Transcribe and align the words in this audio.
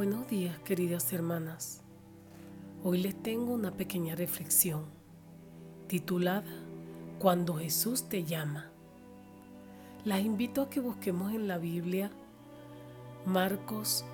Buenos 0.00 0.26
días, 0.28 0.58
queridas 0.60 1.12
hermanas. 1.12 1.82
Hoy 2.82 3.02
les 3.02 3.22
tengo 3.22 3.52
una 3.52 3.76
pequeña 3.76 4.14
reflexión 4.14 4.86
titulada 5.88 6.50
Cuando 7.18 7.56
Jesús 7.56 8.08
te 8.08 8.24
llama. 8.24 8.70
Las 10.06 10.22
invito 10.22 10.62
a 10.62 10.70
que 10.70 10.80
busquemos 10.80 11.34
en 11.34 11.46
la 11.46 11.58
Biblia 11.58 12.10
Marcos 13.26 14.06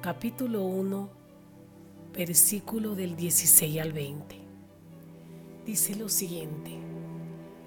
capítulo 0.00 0.64
1, 0.64 1.08
versículo 2.12 2.96
del 2.96 3.14
16 3.14 3.80
al 3.80 3.92
20. 3.92 4.36
Dice 5.64 5.94
lo 5.94 6.08
siguiente, 6.08 6.72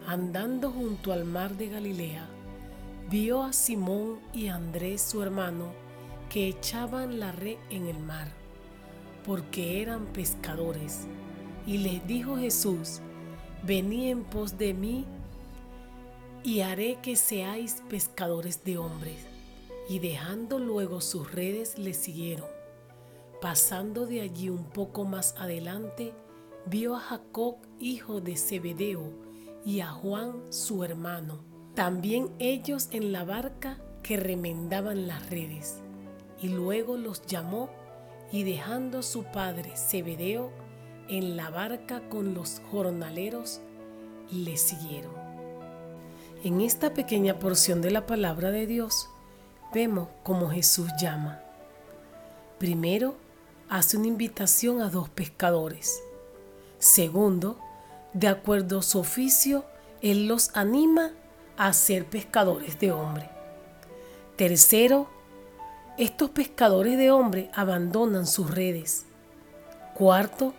andando 0.05 0.69
junto 0.69 1.13
al 1.13 1.23
mar 1.23 1.55
de 1.55 1.69
Galilea, 1.69 2.27
vio 3.09 3.41
a 3.41 3.53
Simón 3.53 4.19
y 4.33 4.47
a 4.47 4.55
Andrés 4.55 5.01
su 5.01 5.23
hermano 5.23 5.86
que 6.29 6.47
echaban 6.47 7.19
la 7.19 7.31
red 7.31 7.57
en 7.69 7.87
el 7.87 7.99
mar, 7.99 8.31
porque 9.25 9.81
eran 9.81 10.05
pescadores. 10.07 11.07
Y 11.65 11.79
les 11.79 12.05
dijo 12.07 12.37
Jesús, 12.37 13.01
venid 13.63 14.11
en 14.11 14.23
pos 14.23 14.57
de 14.57 14.73
mí 14.73 15.05
y 16.43 16.61
haré 16.61 16.99
que 17.01 17.15
seáis 17.15 17.83
pescadores 17.89 18.63
de 18.63 18.77
hombres. 18.77 19.25
Y 19.89 19.99
dejando 19.99 20.59
luego 20.59 21.01
sus 21.01 21.31
redes 21.31 21.77
le 21.77 21.93
siguieron. 21.93 22.47
Pasando 23.41 24.05
de 24.05 24.21
allí 24.21 24.49
un 24.49 24.65
poco 24.65 25.05
más 25.05 25.35
adelante, 25.37 26.13
vio 26.65 26.95
a 26.95 26.99
Jacob, 26.99 27.57
hijo 27.79 28.19
de 28.19 28.35
Zebedeo, 28.35 29.13
y 29.65 29.81
a 29.81 29.87
Juan, 29.87 30.41
su 30.49 30.83
hermano, 30.83 31.39
también 31.73 32.29
ellos 32.39 32.87
en 32.91 33.11
la 33.11 33.23
barca 33.23 33.77
que 34.01 34.17
remendaban 34.17 35.07
las 35.07 35.29
redes. 35.29 35.81
Y 36.41 36.49
luego 36.49 36.97
los 36.97 37.25
llamó 37.25 37.69
y 38.31 38.43
dejando 38.43 38.99
a 38.99 39.03
su 39.03 39.23
padre 39.23 39.75
Zebedeo 39.75 40.51
en 41.09 41.37
la 41.37 41.49
barca 41.49 42.01
con 42.09 42.33
los 42.33 42.61
jornaleros, 42.71 43.61
le 44.31 44.57
siguieron. 44.57 45.13
En 46.43 46.61
esta 46.61 46.93
pequeña 46.93 47.39
porción 47.39 47.81
de 47.81 47.91
la 47.91 48.05
palabra 48.05 48.51
de 48.51 48.67
Dios, 48.67 49.09
vemos 49.73 50.09
cómo 50.23 50.49
Jesús 50.49 50.89
llama. 50.99 51.41
Primero, 52.59 53.15
hace 53.69 53.97
una 53.97 54.07
invitación 54.07 54.81
a 54.81 54.89
dos 54.89 55.09
pescadores. 55.09 56.01
Segundo, 56.79 57.57
de 58.13 58.27
acuerdo 58.27 58.79
a 58.79 58.83
su 58.83 58.99
oficio, 58.99 59.65
Él 60.01 60.27
los 60.27 60.55
anima 60.55 61.11
a 61.57 61.73
ser 61.73 62.05
pescadores 62.05 62.79
de 62.79 62.91
hombre. 62.91 63.29
Tercero, 64.35 65.09
estos 65.97 66.29
pescadores 66.29 66.97
de 66.97 67.09
hombre 67.11 67.49
abandonan 67.53 68.27
sus 68.27 68.51
redes. 68.51 69.05
Cuarto, 69.95 70.53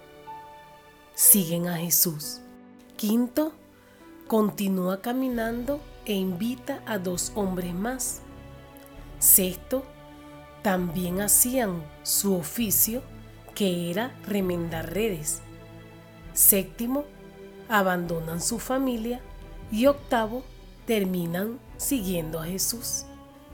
siguen 1.14 1.69
a 1.69 1.77
Jesús. 1.77 2.41
Quinto, 2.97 3.53
continúa 4.27 5.00
caminando 5.00 5.81
e 6.05 6.14
invita 6.14 6.83
a 6.86 6.98
dos 6.98 7.31
hombres 7.36 7.72
más. 7.72 8.22
Sexto, 9.20 9.84
también 10.62 11.20
hacían 11.20 11.84
su 12.03 12.34
oficio 12.34 13.03
que 13.55 13.92
era 13.92 14.12
remendar 14.27 14.92
redes. 14.92 15.41
Séptimo, 16.33 17.05
abandonan 17.69 18.41
su 18.41 18.59
familia. 18.59 19.20
Y 19.70 19.86
octavo, 19.86 20.42
terminan 20.86 21.61
siguiendo 21.77 22.41
a 22.41 22.47
Jesús. 22.47 23.05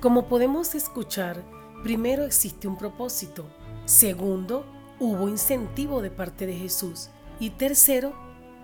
Como 0.01 0.29
podemos 0.29 0.75
escuchar, 0.75 1.43
primero 1.85 2.25
existe 2.25 2.67
un 2.67 2.77
propósito. 2.77 3.45
Segundo, 3.85 4.65
hubo 4.99 5.29
incentivo 5.29 6.01
de 6.01 6.11
parte 6.11 6.47
de 6.47 6.55
Jesús. 6.55 7.11
Y 7.39 7.51
tercero, 7.51 8.15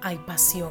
hay 0.00 0.16
pasión. 0.16 0.70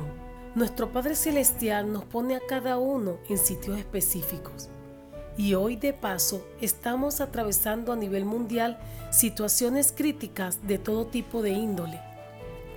Nuestro 0.55 0.91
Padre 0.91 1.15
Celestial 1.15 1.93
nos 1.93 2.05
pone 2.05 2.35
a 2.35 2.41
cada 2.45 2.79
uno 2.79 3.17
en 3.29 3.37
sitios 3.37 3.77
específicos. 3.77 4.67
Y 5.37 5.53
hoy 5.53 5.75
de 5.75 5.93
paso 5.93 6.43
estamos 6.59 7.21
atravesando 7.21 7.93
a 7.93 7.95
nivel 7.95 8.25
mundial 8.25 8.79
situaciones 9.11 9.93
críticas 9.95 10.67
de 10.67 10.79
todo 10.79 11.05
tipo 11.05 11.43
de 11.43 11.51
índole. 11.51 12.01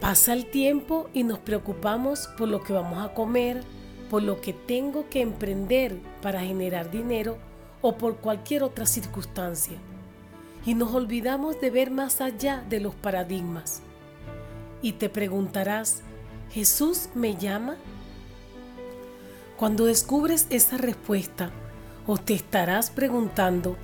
Pasa 0.01 0.35
el 0.35 0.51
tiempo 0.51 1.09
y 1.15 1.25
nos 1.25 1.39
preocupamos 1.39 2.29
por 2.37 2.49
lo 2.49 2.63
que 2.63 2.75
vamos 2.75 3.03
a 3.03 3.15
comer, 3.15 3.63
por 4.11 4.23
lo 4.23 4.43
que 4.43 4.53
tengo 4.53 5.09
que 5.09 5.23
emprender 5.23 5.99
para 6.21 6.43
generar 6.43 6.91
dinero 6.91 7.39
o 7.83 7.99
por 7.99 8.17
cualquier 8.17 8.63
otra 8.63 8.87
circunstancia. 8.87 9.77
Y 10.65 10.75
nos 10.75 10.95
olvidamos 10.95 11.61
de 11.61 11.71
ver 11.71 11.91
más 11.91 12.21
allá 12.21 12.65
de 12.69 12.81
los 12.81 12.95
paradigmas. 12.95 13.83
Y 14.81 14.93
te 14.93 15.09
preguntarás, 15.09 16.03
¿Jesús 16.53 17.09
me 17.15 17.35
llama? 17.37 17.77
Cuando 19.57 19.87
descubres 19.87 20.47
esa 20.51 20.77
respuesta, 20.77 21.51
o 22.07 22.19
te 22.19 22.35
estarás 22.35 22.91
preguntando, 22.91 23.77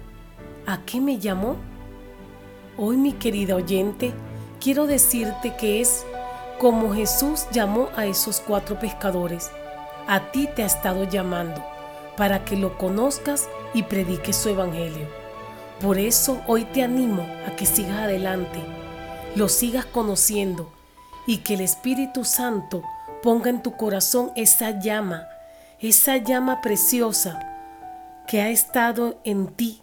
¿a 0.67 0.85
qué 0.85 1.01
me 1.01 1.19
llamó? 1.19 1.57
Hoy 2.77 2.97
mi 2.97 3.13
querida 3.13 3.55
oyente, 3.55 4.13
quiero 4.61 4.87
decirte 4.87 5.57
que 5.57 5.81
es 5.81 6.05
como 6.59 6.93
Jesús 6.93 7.47
llamó 7.53 7.89
a 7.97 8.07
esos 8.07 8.41
cuatro 8.41 8.79
pescadores. 8.79 9.51
A 10.07 10.31
ti 10.31 10.49
te 10.55 10.63
ha 10.63 10.67
estado 10.67 11.05
llamando 11.05 11.65
para 12.17 12.45
que 12.45 12.57
lo 12.57 12.77
conozcas 12.77 13.49
y 13.75 13.83
prediques 13.83 14.37
su 14.37 14.49
evangelio. 14.49 15.07
Por 15.81 15.99
eso 15.99 16.41
hoy 16.47 16.65
te 16.65 16.83
animo 16.83 17.23
a 17.47 17.55
que 17.55 17.67
sigas 17.67 17.99
adelante, 17.99 18.59
lo 19.37 19.49
sigas 19.49 19.87
conociendo 19.87 20.73
y 21.27 21.39
que 21.39 21.55
el 21.55 21.61
Espíritu 21.61 22.25
Santo 22.25 22.83
ponga 23.23 23.51
en 23.51 23.63
tu 23.63 23.77
corazón 23.77 24.33
esa 24.35 24.81
llama, 24.81 25.29
esa 25.81 26.17
llama 26.17 26.61
preciosa 26.61 27.39
que 28.27 28.41
ha 28.41 28.51
estado 28.51 29.21
en 29.25 29.47
ti 29.47 29.83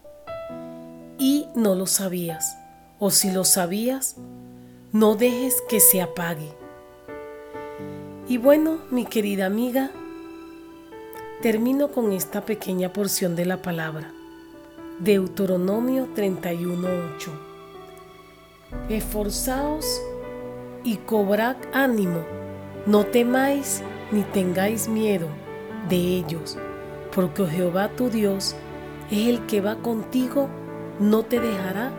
y 1.18 1.47
no 1.56 1.75
lo 1.75 1.88
sabías. 1.88 2.57
O 3.00 3.12
si 3.12 3.31
lo 3.31 3.44
sabías, 3.44 4.16
no 4.91 5.16
dejes 5.16 5.56
que 5.68 5.79
se 5.79 6.01
apague. 6.01 6.50
Y 8.28 8.38
bueno, 8.38 8.79
mi 8.90 9.06
querida 9.06 9.45
amiga, 9.45 9.91
termino 11.41 11.91
con 11.91 12.12
esta 12.12 12.41
pequeña 12.41 12.91
porción 12.94 13.35
de 13.35 13.46
la 13.46 13.62
palabra. 13.62 14.12
Deuteronomio 15.00 16.07
31.8. 16.16 17.29
Esforzaos 18.90 20.01
y 20.84 20.97
cobrad 20.97 21.57
ánimo, 21.74 22.24
no 22.85 23.06
temáis 23.06 23.81
ni 24.12 24.22
tengáis 24.22 24.88
miedo 24.88 25.28
de 25.90 25.95
ellos 25.95 26.57
porque 27.16 27.45
Jehová 27.47 27.90
tu 27.95 28.09
Dios 28.09 28.56
es 29.09 29.28
el 29.28 29.45
que 29.45 29.62
va 29.62 29.78
contigo, 29.78 30.50
no 31.00 31.24
te 31.24 31.40
dejará 31.40 31.91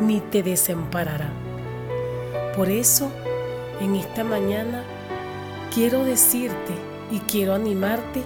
ni 0.00 0.20
te 0.20 0.42
desamparará. 0.42 1.30
Por 2.56 2.70
eso, 2.70 3.10
en 3.80 3.94
esta 3.94 4.24
mañana, 4.24 4.82
quiero 5.74 6.04
decirte 6.04 6.72
y 7.10 7.18
quiero 7.20 7.54
animarte 7.54 8.22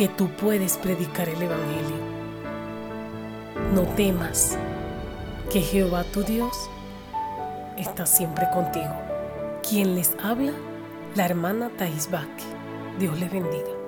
que 0.00 0.08
tú 0.08 0.30
puedes 0.30 0.78
predicar 0.78 1.28
el 1.28 1.42
Evangelio. 1.42 1.98
No 3.74 3.82
temas, 3.96 4.56
que 5.52 5.60
Jehová 5.60 6.04
tu 6.04 6.22
Dios 6.22 6.70
está 7.76 8.06
siempre 8.06 8.46
contigo. 8.54 8.94
Quien 9.62 9.94
les 9.96 10.16
habla, 10.24 10.52
la 11.16 11.26
hermana 11.26 11.68
Thais 11.76 12.10
Vázquez. 12.10 12.46
Dios 12.98 13.20
les 13.20 13.30
bendiga. 13.30 13.79